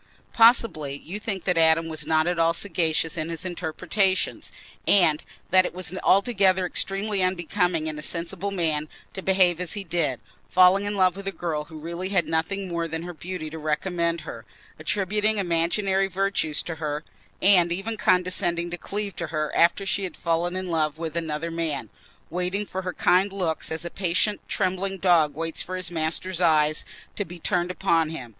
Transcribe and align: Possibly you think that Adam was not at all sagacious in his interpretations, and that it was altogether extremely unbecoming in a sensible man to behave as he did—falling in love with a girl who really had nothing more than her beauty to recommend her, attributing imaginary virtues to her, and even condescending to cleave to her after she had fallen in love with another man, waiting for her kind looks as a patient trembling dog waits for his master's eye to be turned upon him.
Possibly 0.33 0.97
you 0.97 1.19
think 1.19 1.43
that 1.43 1.59
Adam 1.59 1.87
was 1.87 2.07
not 2.07 2.25
at 2.25 2.39
all 2.39 2.55
sagacious 2.55 3.17
in 3.17 3.29
his 3.29 3.45
interpretations, 3.45 4.51
and 4.87 5.23
that 5.51 5.63
it 5.63 5.75
was 5.75 5.95
altogether 6.01 6.65
extremely 6.65 7.21
unbecoming 7.21 7.85
in 7.85 7.99
a 7.99 8.01
sensible 8.01 8.49
man 8.49 8.89
to 9.13 9.21
behave 9.21 9.59
as 9.61 9.73
he 9.73 9.83
did—falling 9.83 10.85
in 10.85 10.95
love 10.95 11.15
with 11.15 11.27
a 11.27 11.31
girl 11.31 11.65
who 11.65 11.77
really 11.77 12.09
had 12.09 12.25
nothing 12.25 12.67
more 12.67 12.87
than 12.87 13.03
her 13.03 13.13
beauty 13.13 13.47
to 13.51 13.59
recommend 13.59 14.21
her, 14.21 14.43
attributing 14.79 15.37
imaginary 15.37 16.07
virtues 16.07 16.63
to 16.63 16.77
her, 16.81 17.03
and 17.39 17.71
even 17.71 17.95
condescending 17.95 18.71
to 18.71 18.79
cleave 18.79 19.15
to 19.17 19.27
her 19.27 19.55
after 19.55 19.85
she 19.85 20.03
had 20.03 20.17
fallen 20.17 20.55
in 20.55 20.71
love 20.71 20.97
with 20.97 21.15
another 21.15 21.51
man, 21.51 21.91
waiting 22.31 22.65
for 22.65 22.81
her 22.81 22.93
kind 22.93 23.31
looks 23.31 23.71
as 23.71 23.85
a 23.85 23.91
patient 23.91 24.41
trembling 24.47 24.97
dog 24.97 25.35
waits 25.35 25.61
for 25.61 25.75
his 25.75 25.91
master's 25.91 26.41
eye 26.41 26.73
to 27.15 27.23
be 27.23 27.37
turned 27.37 27.69
upon 27.69 28.09
him. 28.09 28.29